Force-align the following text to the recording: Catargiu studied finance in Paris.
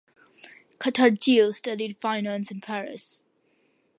Catargiu 0.79 1.53
studied 1.53 1.95
finance 2.01 2.49
in 2.49 2.59
Paris. 2.59 3.21